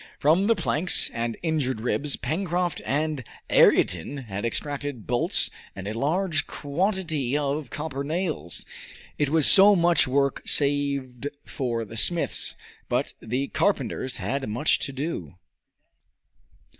From 0.17 0.45
the 0.47 0.55
planks 0.55 1.11
and 1.11 1.37
injured 1.43 1.79
ribs 1.79 2.15
Pencroft 2.15 2.81
and 2.85 3.23
Ayrton 3.51 4.17
had 4.17 4.45
extracted 4.45 4.95
the 4.95 5.05
bolts 5.05 5.51
and 5.75 5.87
a 5.87 5.93
large 5.93 6.47
quantity 6.47 7.37
of 7.37 7.69
copper 7.69 8.03
nails. 8.03 8.65
It 9.19 9.29
was 9.29 9.45
so 9.45 9.75
much 9.75 10.07
work 10.07 10.41
saved 10.43 11.27
for 11.45 11.85
the 11.85 11.97
smiths, 11.97 12.55
but 12.89 13.13
the 13.21 13.49
carpenters 13.49 14.17
had 14.17 14.49
much 14.49 14.79
to 14.79 14.91
do. 14.91 15.35